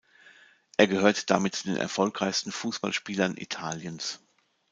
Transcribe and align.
Er 0.77 0.87
gehört 0.87 1.29
damit 1.29 1.53
zu 1.53 1.65
den 1.67 1.77
erfolgreichsten 1.77 2.51
Fußballspielern 2.51 3.37
Italiens. 3.37 4.19